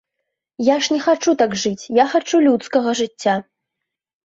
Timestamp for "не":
0.93-0.97